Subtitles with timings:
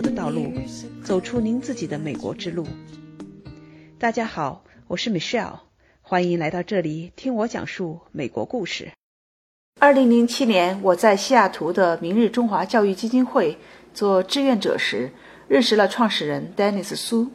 [0.00, 0.52] 的道路，
[1.02, 2.66] 走出您自己的美国之路。
[3.98, 5.58] 大家好，我是 Michelle，
[6.00, 8.92] 欢迎来到这里听我讲述美国故事。
[9.80, 13.56] 二零零七年，我在西雅图的明日中华教育基金会
[13.92, 15.10] 做志愿者时，
[15.48, 17.30] 认识了创始人 Dennis 苏。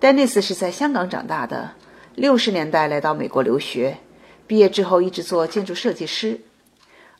[0.00, 1.72] Dennis 是在香港长大的，
[2.14, 3.96] 六十年代来到美国留学，
[4.46, 6.40] 毕业之后一直做建筑设计师。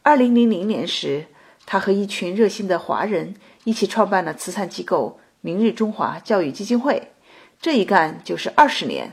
[0.02, 1.26] 二零零零年时，
[1.66, 3.34] 他和一群热心的华人
[3.68, 7.12] 一起创办了慈善机构明日中华教育基金会，
[7.60, 9.12] 这一干就是二十年。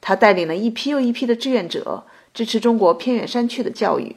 [0.00, 2.02] 他带领了一批又一批的志愿者，
[2.34, 4.16] 支持中国偏远山区的教育。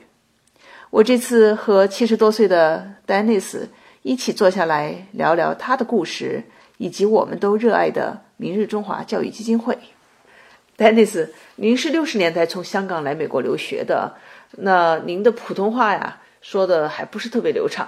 [0.90, 3.70] 我这次和七十多岁的丹尼斯
[4.02, 6.46] 一起坐下来聊聊他的故事，
[6.80, 9.78] 以及我们都热爱的明日中华教育基金会。
[10.78, 14.16] 丹尼斯，您是六十年代从香港来美国留学的，
[14.58, 16.18] 那您的普通话呀？
[16.42, 17.88] 说的还不是特别流畅，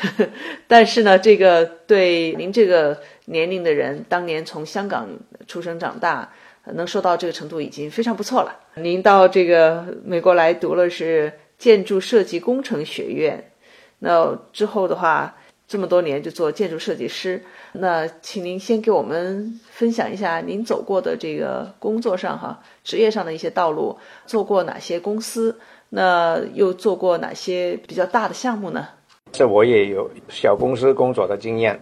[0.66, 5.08] 但是呢，这个对您这个年龄的人，当年从香港
[5.46, 6.32] 出生长大，
[6.74, 8.58] 能说到这个程度已经非常不错了。
[8.74, 13.52] 您到这个美国来读了是建筑设计工程学院，
[13.98, 15.36] 那之后的话，
[15.68, 17.42] 这么多年就做建筑设计师。
[17.72, 25.58] 那请您先给我们分享一下您走过的这个工作上哈，职业上的一些道路，做过哪些公司。
[25.94, 28.88] 那又做过哪些比较大的项目呢？
[29.32, 31.80] 这我也有小公司工作的经验，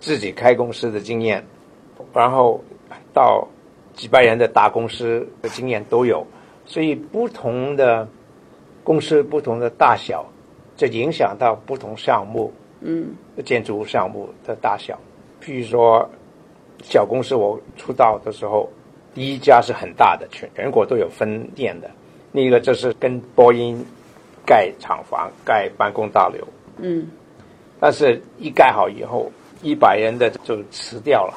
[0.00, 1.42] 自己开公司的经验，
[2.12, 2.60] 然后
[3.12, 3.46] 到
[3.94, 6.26] 几百人的大公司的经验都有。
[6.66, 8.08] 所以不同的
[8.82, 10.26] 公司不同的大小，
[10.76, 13.14] 这影响到不同项目，嗯，
[13.44, 14.98] 建筑项目的大小。
[15.42, 16.08] 譬如说，
[16.82, 18.68] 小公司我出道的时候，
[19.14, 21.90] 第一家是很大的，全全国都有分店的。
[22.32, 23.84] 另一个就是跟波音
[24.46, 26.38] 盖厂房、盖办公大楼，
[26.78, 27.08] 嗯，
[27.80, 29.30] 但是一盖好以后，
[29.62, 31.34] 一百人的就辞掉了。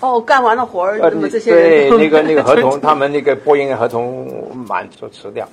[0.00, 5.46] 哦，干完了活儿，那么这些对 那个那个合同，他们那个播音合同满就辞掉。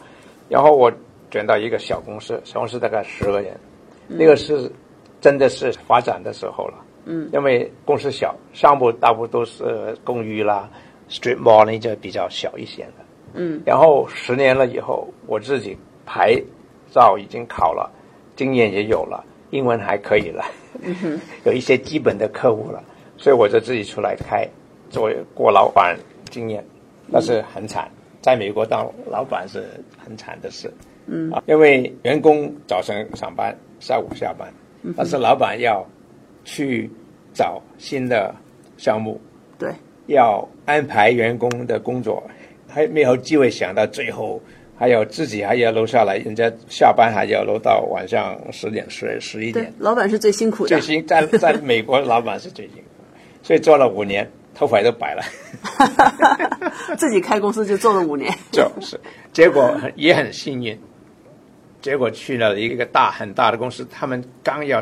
[0.48, 0.92] 然后我
[1.30, 3.60] 转到一个小公司，小公司大概十个人，
[4.08, 4.72] 那个是
[5.20, 6.76] 真的是发展的时候了。
[7.04, 10.70] 嗯，因为公司小，项目大部分都是公寓啦
[11.10, 12.94] ，street mall 那就比较小一些的。
[13.34, 16.42] 嗯，然后十年了以后，我自己牌
[16.92, 17.92] 照已经考了，
[18.38, 20.46] 经验也有了，英文还可以了，
[21.44, 22.82] 有一些基本的客户了，
[23.18, 24.48] 所以我就自己出来开，
[24.90, 25.98] 做过老板
[26.30, 26.64] 经验，
[27.08, 29.66] 那是很惨，在美国当老板是
[29.98, 30.72] 很惨的事，
[31.08, 34.54] 嗯，因为员工早晨上班，下午下班，
[34.96, 35.86] 但是老板要
[36.46, 36.90] 去
[37.34, 38.34] 找新的
[38.78, 39.20] 项目，
[39.58, 39.74] 对，
[40.06, 42.24] 要安排员工的工作。
[42.70, 44.40] 还没有机会想到最后，
[44.78, 49.74] 还有自己还要留下来，人家下班还要留到晚上十点、十十一点。
[49.80, 50.70] 老板是最辛苦的。
[50.70, 52.84] 最辛在 在美国，老板是最辛苦，
[53.42, 55.24] 所以做了五年，头发都白了。
[56.96, 58.32] 自己开公司就做了五年。
[58.52, 59.00] 就是，
[59.34, 60.80] 结果也很幸运，
[61.82, 64.82] 结果去了一个大很大的公司，他们刚要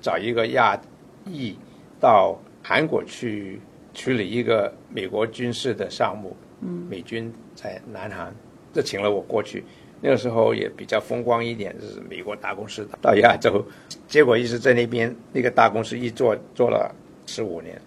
[0.00, 0.80] 找一个亚
[1.26, 1.54] 裔
[2.00, 3.60] 到韩国去
[3.92, 6.34] 处理一个美国军事的项目。
[6.62, 8.34] 嗯美军在南韩，
[8.76, 9.64] 就请了我过去。
[10.02, 13.64] 那个时候也比较风光一点，就是美国大公司到亚洲，
[14.06, 16.94] 结果一直在那边那个大公司一做做了
[17.26, 17.80] 十五年。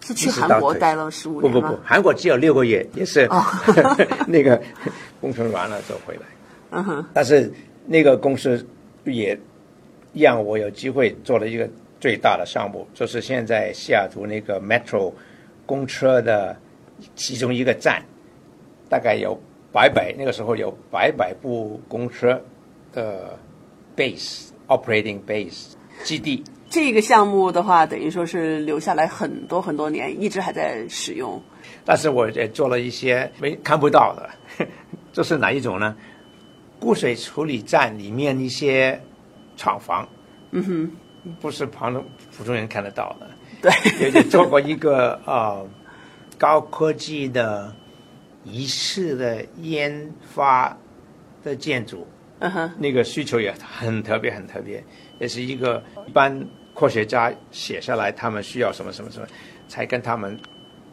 [0.00, 3.28] 是去韩国待了十五年不不不，韩国只有六个月，也是
[4.26, 4.60] 那个
[5.20, 6.22] 工程完了就回来。
[6.72, 7.06] 嗯哼。
[7.12, 7.52] 但是
[7.86, 8.66] 那个公司
[9.04, 9.38] 也
[10.14, 11.68] 让我有机会做了一个
[12.00, 15.12] 最大的项目，就是现在西雅图那个 Metro
[15.66, 16.56] 公车的。
[17.16, 18.00] 其中一个站，
[18.88, 19.36] 大概有
[19.74, 22.40] 百百那个时候有白百部公车
[22.92, 23.36] 的
[23.96, 25.72] base operating base
[26.04, 26.44] 基地。
[26.70, 31.42] 这个项目的话，等于说是留下来很多很多年，一直还在使用。
[31.84, 34.30] 但是我也做了一些没看不到的，
[35.12, 35.96] 这是哪一种呢？
[36.82, 39.00] 污水处理站里面一些
[39.56, 40.08] 厂房，
[40.52, 40.90] 嗯哼，
[41.40, 42.00] 不是旁的
[42.36, 43.28] 普通人看得到的。
[43.60, 45.60] 对，也做过一个啊。
[46.36, 47.72] 高科技的
[48.44, 50.76] 仪式的研发
[51.42, 52.06] 的建筑，
[52.40, 54.84] 嗯哼，那个需求也很特别，很特别，
[55.18, 59.26] 也是一个一般科学家写下来，他们需要什么什么什么，
[59.66, 60.38] 才跟他们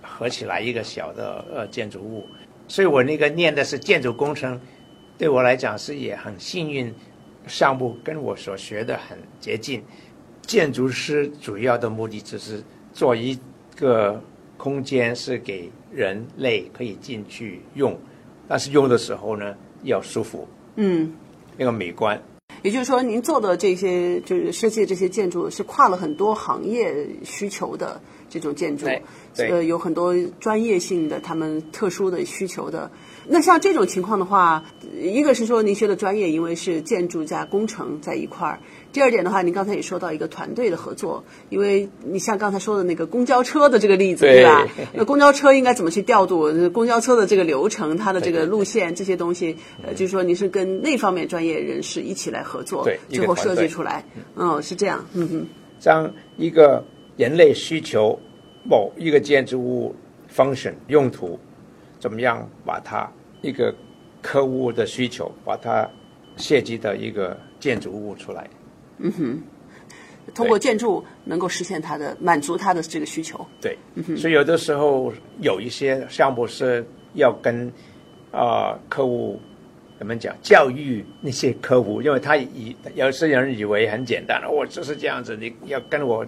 [0.02, 2.26] 合起来一个小的呃建筑物。
[2.68, 4.60] 所以我那个念的是建筑工程，
[5.18, 6.94] 对我来讲是也很幸运，
[7.48, 9.84] 项目跟我所学的很接近。
[10.42, 12.64] 建筑师主要的目的就是
[12.94, 13.38] 做一
[13.76, 14.22] 个。
[14.62, 17.98] 空间是给人类可以进去用，
[18.48, 21.12] 但是用的时候呢要舒服，嗯，
[21.58, 22.22] 那个美观。
[22.62, 28.00] 也就是说，您做的这些就是设计这些建筑是跨了很多行业需求的
[28.30, 28.86] 这种建筑，
[29.38, 32.92] 呃，有很多专业性的、他们特殊的需求的。
[33.28, 34.64] 那像这种情况的话，
[35.00, 38.58] 一个是说您学的专业，因为是建筑加工程在一块儿；
[38.92, 44.68] 第二点的话，您刚才也说到一个团队的合作，因为你像刚才说的那个公交车的这个例子，对吧？
[44.94, 46.52] 那公交车应该怎么去调度？
[46.70, 54.04] 公交车的这个流程，它的这个路线这些东西，呃，就是说您是跟那方面专业人士一起来合作，最后设计出来。
[54.36, 55.06] 嗯，是这样。
[55.14, 55.46] 嗯哼，
[55.80, 56.84] 将一个
[57.18, 58.20] 人类需求
[58.64, 59.96] 某一个建筑物
[60.36, 61.40] function 用途，
[62.02, 63.10] 怎么样把它。
[63.44, 63.74] 一个
[64.22, 65.90] 客户的需求，把它
[66.38, 68.48] 设计的一个建筑物出来。
[69.00, 69.42] 嗯哼，
[70.36, 73.44] 通过建筑能够实现它的满足它的这个需求。
[73.60, 73.76] 对，
[74.16, 77.68] 所以有的时候有一些项目是要跟
[78.30, 79.42] 啊客户
[79.98, 86.24] 怎么讲教育那些客户，因为他以有些人以为很简单，我就是这样子，你要跟我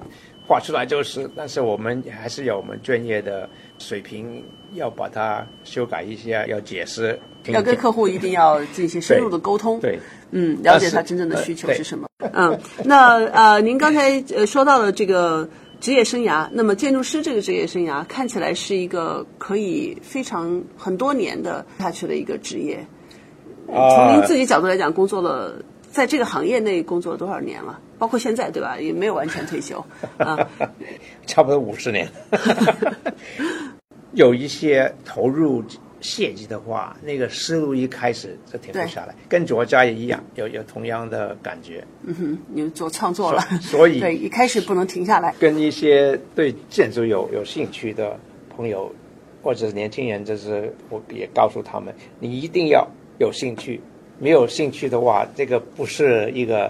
[0.47, 3.49] 画出来就是，但是我们还是有我们专业的。
[3.79, 4.41] 水平
[4.75, 9.99] 要把它修改一下，要解释，要跟客户一定要进行深入的沟通，对，
[10.31, 12.07] 嗯，了解他真正的需求是什么。
[12.31, 15.49] 嗯，那呃，您刚才呃说到了这个
[15.81, 22.85] 职业生涯，那么建筑师这个职业生涯看起来是一个可以非常很多年的下去的一个职业。
[23.67, 25.61] 从您自己角度来讲，工作了
[25.91, 27.81] 在这个行业内工作了多少年了？
[28.03, 28.77] 包括现在对吧？
[28.77, 29.81] 也没有完全退休
[30.19, 30.37] 啊，
[31.25, 32.05] 差不多五十年。
[34.11, 35.63] 有一些投入
[36.01, 41.81] 设计的话，那个思路一开始就停不下来，跟作家也一样，有有同样的感觉。
[42.03, 45.33] 嗯哼，你做创作了，所以对一开始不能停下来。
[45.39, 48.19] 跟一些对建筑有有兴趣的
[48.53, 48.93] 朋友
[49.41, 52.85] 或者是年轻人，就是我也告诉他们，你一定要
[53.17, 53.79] 有兴趣，
[54.19, 56.69] 没有兴趣的话，这个不是一个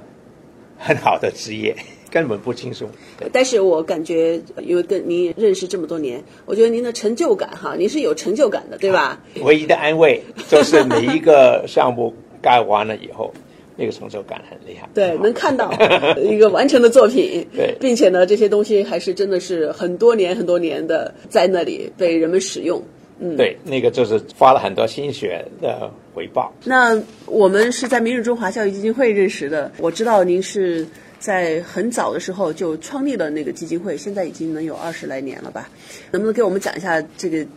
[0.84, 1.76] 很好的职业。
[2.14, 2.88] 根本不轻松，
[3.32, 9.20] 但是我感觉，因为跟您认识这么多年，我觉得您的成就感哈，您是有成就感的，对吧？
[9.42, 13.34] 唯一的安慰就是每一个项目盖完了以后，
[13.76, 14.88] 那个成就感很厉害。
[14.94, 15.74] 对，能看到
[16.18, 22.80] 一个完成的作品， 对，并且呢，这些东西还是真的是很多年很多年的在那里被人们使用。
[23.20, 26.54] 嗯，对，那个就是花了很多心血的回报。
[26.66, 30.88] 那我们是在明日中华教育基金会认识的，我知道您是。
[31.24, 35.70] 在很早的时候就创立了那个基金会，现在已经能有二十来年了吧？
[36.12, 37.48] 能不能给我们讲一下这个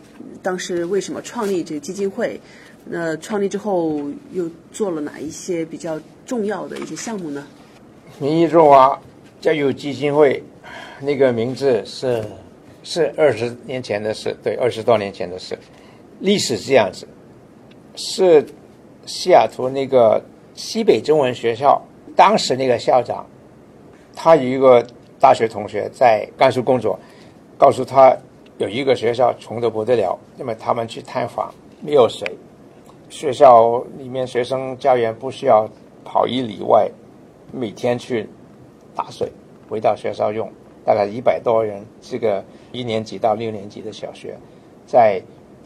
[0.41, 2.39] 当时为什么创立这个基金会？
[2.85, 7.45] 那创立之后又做了哪一些比较重要的一些项目呢？
[8.19, 8.97] 民意中华
[9.41, 10.41] 教育基金会
[11.01, 12.23] 那个名字是
[12.89, 15.59] 是二十年前的事，对，二十多年前的事。
[16.21, 17.05] 历史是这样子，
[17.97, 18.45] 是
[19.05, 20.23] 西雅图那个
[20.55, 21.81] 西北中文学校
[22.15, 23.25] 当时那个校长。
[24.15, 24.81] 他有一个
[25.19, 26.97] 大学同学在甘肃工作，
[27.57, 28.15] 告诉他
[28.57, 32.25] 有一个学校穷得不得了，那么他们去探访，没有水，
[33.09, 35.69] 学校里面学生教员不需要
[36.05, 36.89] 跑一里外，
[37.51, 38.29] 每天去
[38.95, 39.29] 打水
[39.69, 40.49] 回到学校用，
[40.87, 44.35] 大概一百多人，这个一年级到六年级的小学，
[44.87, 45.21] 在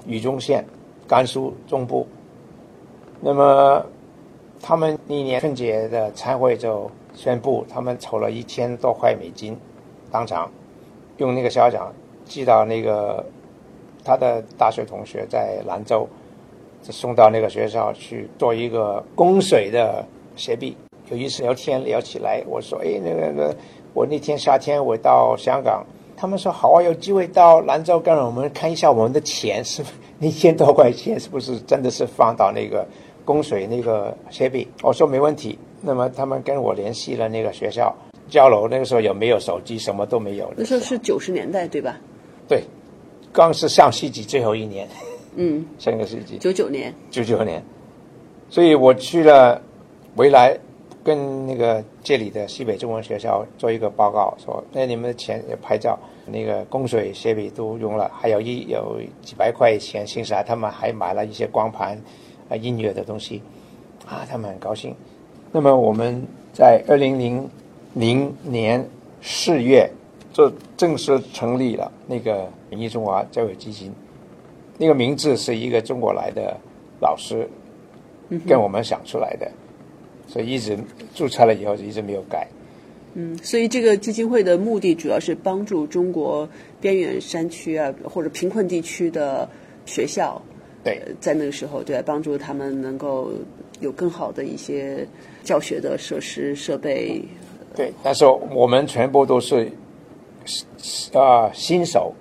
[0.06, 0.66] 榆中县，
[1.08, 2.08] 甘肃中部，
[3.22, 3.86] 那么
[4.60, 6.90] 他们一年春节的参会就。
[7.14, 9.54] 宣布他们筹了一千多块美金，
[10.10, 10.50] 当场
[11.18, 13.26] 用那个校长寄到那个
[14.02, 16.08] 他的大学同学在兰州，
[16.84, 20.06] 送到那个学校去做一个供水的
[20.38, 20.74] 协壁。
[21.10, 23.56] 有一次聊天聊起来，我说：“哎，那个那个，
[23.94, 29.84] 我那天夏天我到香港，他们说好啊，有机会到兰州跟我们看一下我们的钱是
[30.20, 32.88] 一千多块钱是不是真的是放到那个
[33.26, 37.92] 供水那个设备？”我说：“没问题。”那么他们跟我联系了那个学校
[38.30, 39.80] 交流，那个时候有没有手机？
[39.80, 40.54] 什么都没有。
[40.56, 41.98] 那时候是九十年代，对吧？
[42.48, 42.64] 对，
[43.34, 44.88] 刚是上世纪最后一年。
[45.36, 46.38] 嗯，上个世纪。
[46.38, 46.94] 九九年。
[47.10, 47.64] 九九年，
[48.48, 49.60] 所以我去了，
[50.16, 50.56] 回来
[51.04, 62.00] 跟那个这里的西北中文学校做一个报告，说那你们的钱也拍照，那个供水设备都用了，还有一有几百块钱，其实他们还买了一些光盘
[62.50, 63.42] 啊音乐的东西，
[64.08, 64.96] 啊，他们很高兴。
[65.52, 67.50] 那么我们在二零零
[67.94, 68.88] 零年
[69.22, 69.90] 四月
[70.32, 73.92] 就正式成立了那个民意中华教育基金，
[74.78, 76.56] 那个名字是一个中国来的
[77.02, 77.50] 老师
[78.48, 79.52] 跟我们想出来的，
[80.32, 80.80] 所以一直
[81.14, 82.48] 注册了以后就一直没有改。
[83.16, 86.48] 嗯，所以这个基金会的目的主要是帮助中国
[86.80, 89.50] 边远山区啊或者贫困地区的
[89.86, 90.42] 学校。
[90.82, 93.32] 对，在那个时候，对，帮助他们能够
[93.82, 95.06] 有更好的一些
[95.44, 97.22] 教学的设施设备。
[97.76, 99.70] 对，但是我们全部都是
[101.14, 102.14] 啊新手，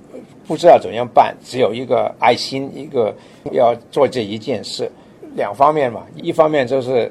[0.47, 3.15] 不知道怎样办，只有一个爱心，一个
[3.53, 4.91] 要做这一件事，
[5.37, 7.11] 两方面嘛，一方面就是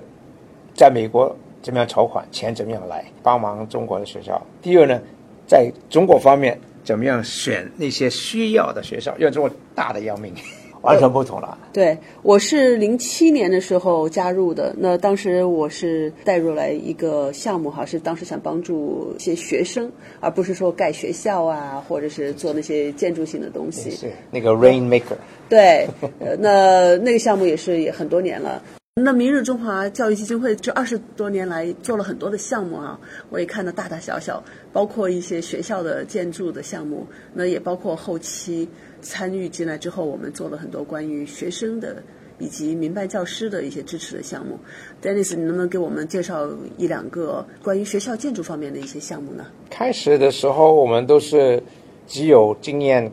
[0.79, 4.97] 在美国怎么样筹款，钱怎么样来帮忙中国的学校；第二呢，
[5.45, 10.33] 在中国方面怎么样选那些需要的学校，因为中国大的要命。
[10.81, 11.57] 完全不同了。
[11.73, 14.73] 对，我是零七年的时候加入的。
[14.77, 23.91] 那当时我是带入来一个项目哈，是当时想帮助一些学生，而不是说盖学校啊，或者是做那些建筑性的东西。
[23.91, 25.17] 是那个 Rainmaker。
[25.49, 25.85] 对，
[26.21, 28.63] 呃，那那个项目也是也很多年了。
[29.03, 38.67] 那明日中华教育基金会这二十多年来做了很多的项目啊，我也看到大大小小，包括一些学校的建筑的项目，那也包括后期。
[39.01, 42.03] 参与进来之后，我们做了很多关于学生的
[42.37, 44.59] 以及民办教师的一些支持的项目。
[45.01, 49.45] Dennis，你能不能给我们介绍一两个关于学校建筑方面的一些项目呢？
[49.69, 51.63] 开始的时候，我们都是
[52.07, 53.09] 只有经验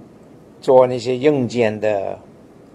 [0.61, 2.19] 做那些硬件的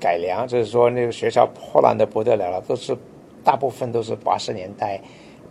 [0.01, 2.97] 改良，就是说那个学校破烂的不得了了，都是
[3.43, 4.99] 大部分都是八十年代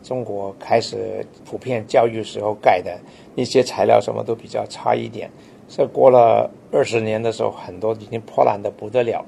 [0.03, 2.99] 中国开始普遍教育时候盖的，
[3.37, 5.31] 一些材料什么都比较差一点。
[5.69, 9.25] 这过了二十年的时候，很多已经破烂的不得了，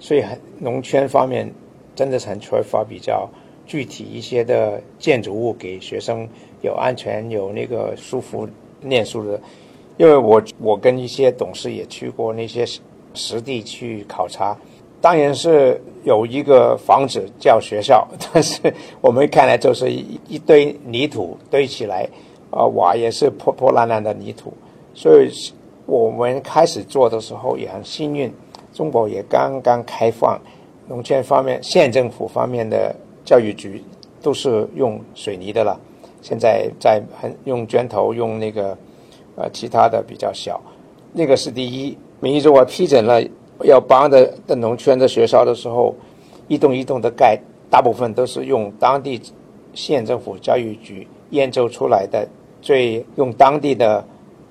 [0.00, 1.48] 所以很农村方面
[1.94, 3.28] 真的是很缺乏比较
[3.64, 6.28] 具体一些的建筑物给学生
[6.62, 8.48] 有安全、有那个舒服
[8.80, 9.40] 念书的。
[9.96, 12.66] 因为我我跟一些董事也去过那些
[13.14, 14.54] 实地去考察，
[15.00, 18.60] 当然是有一个房子叫学校，但是
[19.00, 22.06] 我们看来就是一堆泥土堆起来，
[22.50, 24.52] 啊瓦也是破破烂烂的泥土，
[24.92, 25.30] 所以。
[25.86, 28.32] 我们开始做的时候也很幸运，
[28.72, 30.40] 中国也刚刚开放，
[30.88, 33.84] 农村方面县政府方面的教育局
[34.22, 35.78] 都是用水泥的了，
[36.22, 38.74] 现在在很用砖头用那个
[39.36, 40.58] 呃其他的比较小，
[41.12, 41.98] 那个是第一。
[42.24, 43.22] 民意中国批准了
[43.64, 45.94] 要帮的的农村的学校的时候，
[46.48, 47.38] 一栋一栋的盖，
[47.68, 49.20] 大部分都是用当地
[49.74, 52.26] 县政府教育局研究出来的，
[52.62, 54.02] 最用当地的。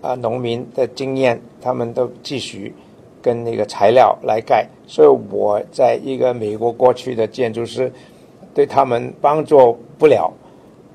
[0.03, 2.75] 啊，农民的经验，他们都继续
[3.22, 7.89] 跟那个材料来盖，所以我在一个美国过去的建筑师，
[8.53, 10.30] 对他们帮助不了，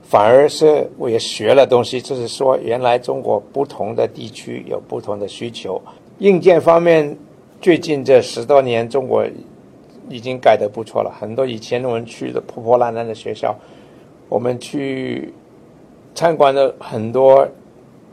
[0.03, 5.81] 反而是我也学了东西，就是说原来中国不同的地区有不同的需求。
[6.19, 7.17] 硬件方面，
[7.61, 9.25] 最近这十多年中国
[10.09, 13.55] 已经改得不错了，很多以前我们去的破破烂烂的学校，
[14.29, 15.33] 我们去
[16.15, 17.47] 参观了很多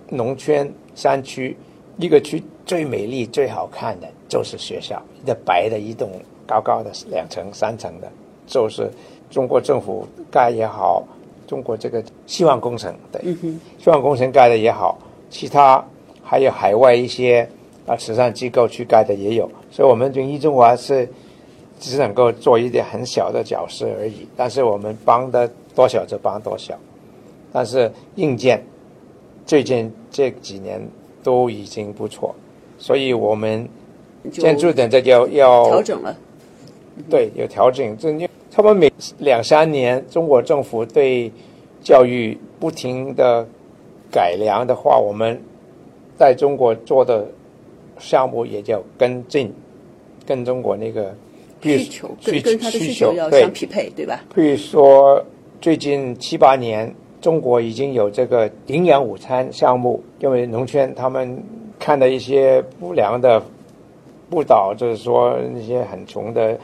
[0.09, 0.71] 农村。
[0.95, 1.57] 山区
[1.97, 6.09] 一个区最美丽、最好看的就是学校，一个白的一栋
[6.47, 8.09] 高高的两层、三层的，
[8.47, 8.89] 就是
[9.29, 11.03] 中国政府盖也好，
[11.45, 13.35] 中国这个希望工程对，
[13.77, 14.97] 希望工程盖的也好，
[15.29, 15.85] 其他
[16.23, 17.45] 还有海外一些
[17.85, 21.07] 啊慈善机构去盖的也有，所以我们云一中华是
[21.79, 26.73] 只能够做一点很小的角色而已，但是我们帮的多少就帮多少，
[27.51, 28.63] 但是硬件。
[29.45, 30.81] 最近这几年
[31.21, 32.33] 都已经不错，
[32.79, 33.69] 所以我们
[34.31, 36.17] 建筑等这就要调整了。
[37.11, 37.95] 对，有调整。
[37.95, 38.11] 这
[38.49, 41.31] 差不多每两三年，中国政府对
[41.83, 43.45] 教育不停的
[44.11, 45.39] 改良的话，我们
[46.17, 47.27] 在中国做的
[47.99, 49.53] 项目也叫跟进，
[50.25, 51.15] 跟中国那个
[51.61, 54.23] 需求跟跟他的需求要相匹配，对吧？
[54.33, 55.23] 比如说
[55.59, 56.93] 最近七八年。
[57.21, 61.43] 中国已经有这个营养午餐项目，因为农村他们
[61.79, 63.41] 看到一些不良的
[64.29, 66.55] 不导，就是说那些很穷的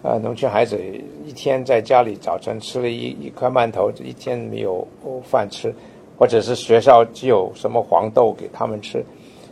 [0.00, 0.80] 呃农村孩子
[1.26, 4.88] 一天在家里早晨吃了一一块馒头，一天没有
[5.22, 5.74] 饭吃，
[6.16, 9.04] 或者是学校只有什么黄豆给他们吃，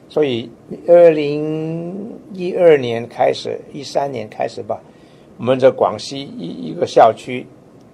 [0.08, 0.50] 所以
[0.86, 4.80] 二零一二年开始，一三年开始吧，
[5.38, 7.46] 我们在广西一一个校区。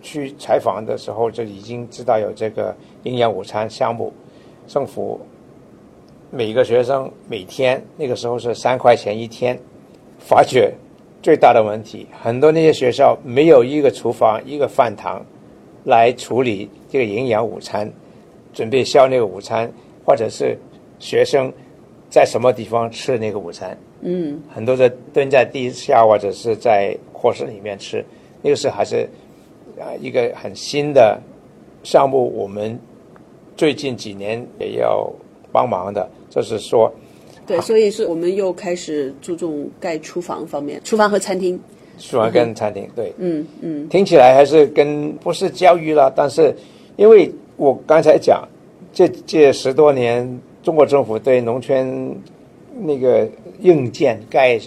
[0.02, 4.10] 去采访的时候就已经知道有这个营养午餐项目，
[4.66, 5.20] 政府
[6.30, 9.58] 每个学生每天那个时候是三块钱一天，
[10.18, 10.72] 发觉
[11.20, 15.22] 最大的问题，很多那些学校没有一个厨房一个饭堂
[15.84, 17.92] 来处理这个营养午餐，
[18.54, 19.70] 准备校内午餐，
[20.02, 20.56] 或者是
[20.98, 21.52] 学生
[22.10, 28.04] 在什么地方吃那个午餐，嗯，很多的蹲在地下或者是在课室里面吃，
[28.42, 29.08] 那个是还是。
[29.78, 31.18] 啊，一个很新的
[31.82, 32.78] 项目，我们
[33.56, 35.10] 最近几年也要
[35.50, 36.92] 帮忙的，就是说，
[37.46, 41.58] 对，所以是我们又开始注重盖厨房方面，厨房和餐厅，
[41.98, 46.54] 厨房跟餐厅，对，嗯嗯，听起来还是跟不是教育了，但是
[46.96, 48.46] 因为我刚才讲，
[48.92, 52.14] 这这十多年，中国政府对农村
[52.78, 53.28] 那个
[53.60, 54.60] 硬件盖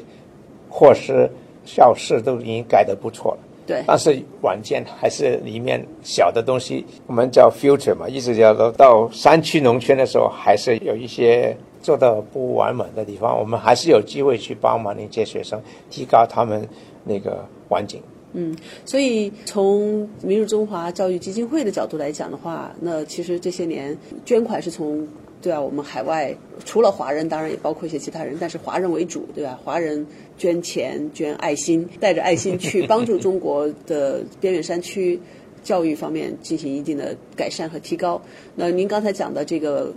[0.70, 1.30] 或是
[1.66, 3.40] 教室都已经改得不错了。
[3.66, 16.68] 对，但是软件还是里面小的东西，我们叫 future 嘛，一直叫到到山区农村的时候，还是有一些做的不完满的地方，我们还是有机会去帮忙那些学生，提高他们
[17.06, 18.02] 那个环境。
[18.34, 25.08] 嗯，所以从明日中华教育基金会的角度来讲的话，那其实这些年捐款是从。
[25.44, 26.34] 对啊，我们海外
[26.64, 29.60] 除了华人，当然也包括一些其他人，但是华人为主，对吧？
[29.62, 30.08] 华人
[30.38, 35.20] 捐钱、捐爱心，带着爱心去帮助中国的边远山区
[35.62, 38.22] 教育方面进行一定的改善和提高。
[38.56, 39.94] 那您刚才讲的这个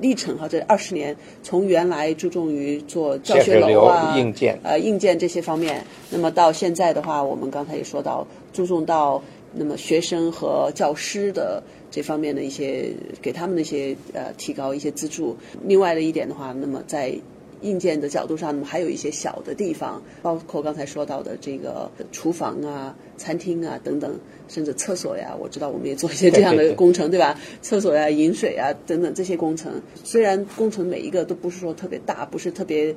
[0.00, 9.22] 历程哈，这二十年，从原来注重于做教学楼啊、硬件呃硬件这些方面，那么到现在的话，我们刚才也说到注重到
[9.52, 11.62] 那么学生和教师的。
[11.88, 12.90] 这方面的一些
[13.22, 15.34] 给他们的一些呃提高一些资助。
[15.62, 17.14] 另外的一点的话，那么在
[17.62, 27.38] 硬件的角度上，还有一些小的地方，包括刚才说到的这个厨房啊、餐厅啊等等，甚至厕所呀，我知道我们也做一些这样的工程，对吧？
[27.62, 32.94] 厕所呀、饮水啊等等这些工程，虽然工程每一个都不是说特别大，不是特别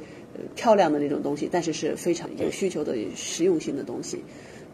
[0.56, 4.24] 漂亮的那种东西，但是是非常有需求的实用性的东西。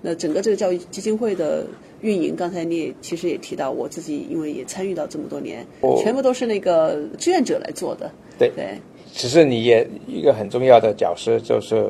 [0.02, 1.66] 那整个这个教育基金会的
[2.02, 5.66] 运营，刚才你也其实也提到，我自己因为也参与到这么多年，
[6.04, 8.12] 全部都是那个志愿者来做的。
[8.38, 8.78] 对对，
[9.16, 11.90] 其实你也一个很重要的角色就是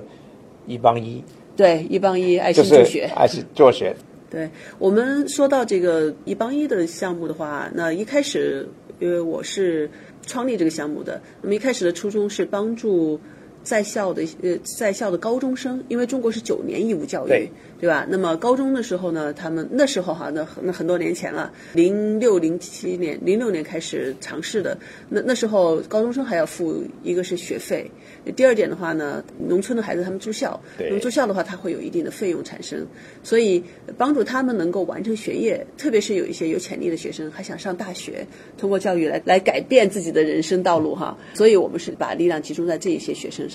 [0.67, 1.24] 一帮一。
[1.58, 3.96] 对，一帮一爱心助学，爱心助学。
[4.29, 8.67] 对我们说到这个一帮一的项目的话，那一开始
[9.00, 9.89] 因为我是
[10.27, 13.20] 创立这个项目的，那么一开始的初衷是帮助。
[13.65, 17.50] 在校的呃，在校的高中生，因为中国是九年义务教育，
[17.81, 18.05] 对吧？
[18.07, 24.77] 那么高中的时候呢，他们那时候哈，那那很多年前了，零六零七年，零六年开始尝试的。
[25.09, 27.90] 那那时候高中生还要付一个是学费，
[28.35, 32.85] 第二点的话呢，农村的孩子他们住校，那么住校的话，他会有一定的费用产生，
[33.24, 33.63] 所以
[33.98, 38.27] 帮助他们能够完成学业，特别是有一些有潜力的学生还想上大学，
[38.59, 41.18] 通过教育来来改变自己的人生道路哈。
[41.33, 43.50] 所以我们是把力量集中在这一些学生。
[43.50, 43.54] 上，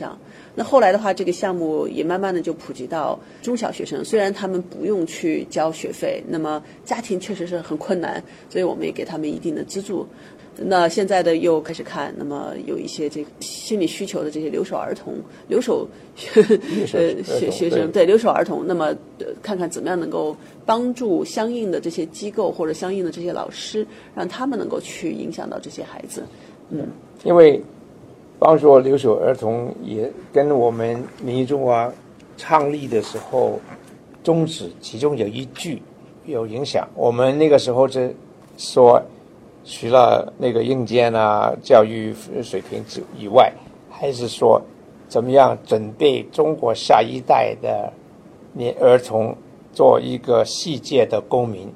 [0.54, 4.04] 那后来的话，这个项目也慢慢的就普及到中小学生。
[4.04, 10.06] 虽然他们不用去交学费，那么家庭确实是很困难，所以我们也给他们一定的资助。
[10.62, 15.14] 那现在的又开始看，那么有一些这个心理需求的这些留守儿童、
[15.48, 15.88] 留守
[16.34, 16.42] 呃
[17.22, 18.94] 学学生，对留守儿童，那么
[19.40, 20.36] 看看怎么样能够
[20.66, 26.24] 帮助相应的这些机构或者相应的这些老师，让他们能够去影响到这些孩子。
[26.70, 26.88] 嗯，
[27.22, 27.62] 因为。
[28.40, 31.92] 帮助留守儿童也跟我们民众啊
[32.38, 33.60] 倡立的时候
[34.24, 35.82] 宗旨，其中有一句
[36.24, 36.88] 有影响。
[36.94, 38.16] 我们那个时候是
[38.56, 39.02] 说，
[39.62, 43.52] 除了那个硬件啊、教育水平之以外，
[43.90, 44.60] 还是说
[45.06, 47.92] 怎么样准备中国下一代的
[48.54, 49.36] 年儿童
[49.70, 51.68] 做一个世界的公民，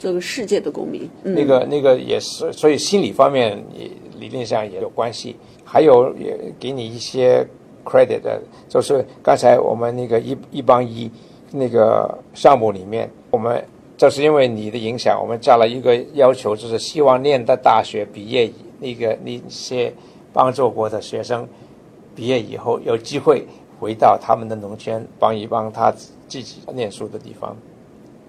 [0.00, 1.08] 做个世界的公民。
[1.22, 5.36] 那个那个也是，所以心理方面也理论上也有关系。
[5.70, 7.46] 还有也给你一些
[7.84, 11.10] credit 的，就是刚才我们那个一一帮一
[11.52, 13.62] 那个项目里面，我们
[13.98, 18.50] 就是因为你的影响，我们加了一个要求，就是希望念的大学毕业
[18.80, 19.92] 那个那些
[20.32, 21.46] 帮助过的学生
[22.16, 23.46] 毕业以后有机会
[23.78, 27.54] 回到他们的农村，帮一帮他自己念书的地方，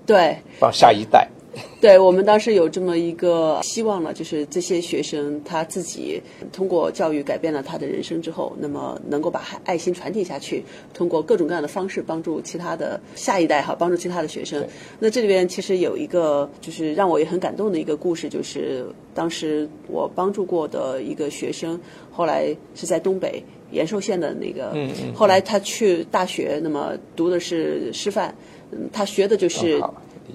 [0.06, 1.26] 对，帮下一代。
[1.82, 6.22] 对我们当时有这么一个希望了，就是这些学生他自己
[6.54, 14.64] 通过教育改变了他的人生之后，那么能够把爱心传递下去，通过各种各样的方式帮助其他的下一代哈，帮助其他的学生。
[15.00, 18.86] 那这里边其实有一个就是让我也很感动的一个故事，就是
[19.16, 21.80] 当时我帮助过的一个学生，
[22.12, 24.76] 后来是在东北延寿县的那个，
[25.16, 28.36] 后来他去大学，那么读的是师范，
[28.72, 29.82] 嗯，他学的就是。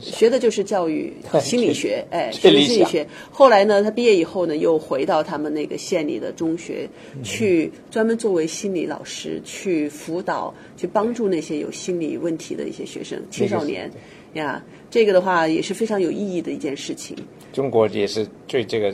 [0.00, 3.07] 学的就是教育心理学，哎，学心理学。
[3.30, 6.88] 后来呢，他毕业以后呢，又回到他们那个县里的中学，
[7.22, 13.90] 去专门作为心理老师，去辅导、去帮助那些有心理问题的一些学生、青少年。
[14.35, 17.16] 呀，这个的话也是非常有意义的一件事情。
[17.52, 18.92] 中国也是对这个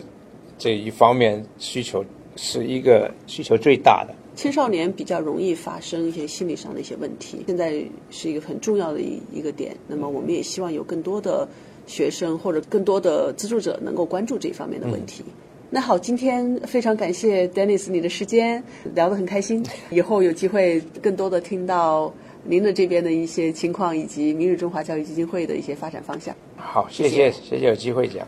[0.59, 2.05] 这一方面需求
[2.37, 4.15] 是一个需求最大的。
[4.41, 9.77] 青少年比较容易发生一些心理上的一些问题，现在是一个很重要的一一个点。
[9.87, 11.47] 那么，我们也希望有更多的
[11.87, 15.23] 学生或者更多的资助者能够关注这方面的问题。
[15.69, 19.63] 那好，今天非常感谢 Dennis 你的时间，聊得很开心。
[19.93, 22.11] 以后有机会更多的听到
[22.43, 26.35] 您的这边的一些情况，以及明日中华教育基金会的一些发展方向。
[26.57, 28.27] 好，谢谢，谢谢有机会讲。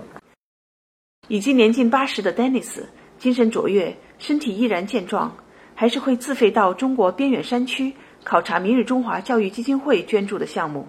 [1.29, 2.83] 已经年近八十的 Dennis，
[3.19, 5.35] 精神卓越，身体依然健壮，
[5.83, 7.93] 还是会自费到中国边远山区
[8.23, 10.87] 考察明日中华教育基金会捐助的项目。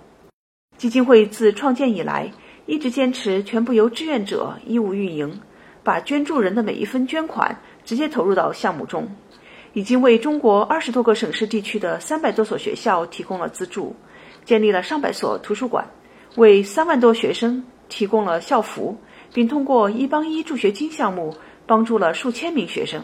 [0.77, 2.32] 基金会自创建以来，
[2.67, 5.41] 一直坚持全部由志愿者义务运营，
[5.82, 9.10] 把捐助人的每一分捐款直接投入到项目中。
[9.73, 13.95] 已经为中国二十多个省市地区的三百多所学校提供了资助，
[14.45, 15.89] 建立了上百所图书馆，
[16.36, 18.95] 为三万多学生提供了校服。
[19.34, 23.01] 并通过一帮一助学金项目帮助了数千名学生。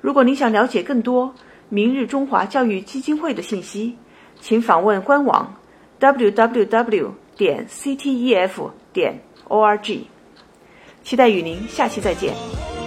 [0.00, 1.34] 如果您想了解更多
[1.68, 3.96] 明日中华教育基金会的信息，
[4.40, 5.54] 请访问官网
[6.00, 10.00] www 点 ctef 点 org。
[11.02, 12.77] 期待与您下期再见。